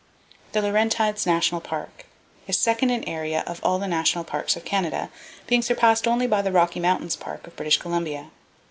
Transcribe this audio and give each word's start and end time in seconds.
The 0.53 0.61
Laurentides 0.61 1.27
National 1.27 1.61
Park 1.61 2.07
is 2.47 2.57
second 2.57 2.89
in 2.89 3.03
area 3.03 3.43
of 3.45 3.63
all 3.63 3.77
the 3.77 3.87
national 3.87 4.23
parks 4.23 4.55
of 4.55 4.65
Canada, 4.65 5.11
being 5.45 5.61
surpassed 5.61 6.07
only 6.07 6.25
by 6.25 6.41
the 6.41 6.51
Rocky 6.51 6.79
Mountains 6.79 7.15
Park 7.15 7.45
of 7.45 7.55
British 7.55 7.77
Columbia. 7.77 8.31